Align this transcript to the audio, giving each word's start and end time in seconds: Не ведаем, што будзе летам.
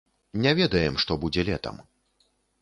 Не 0.45 0.53
ведаем, 0.59 0.97
што 1.03 1.19
будзе 1.25 1.45
летам. 1.51 1.77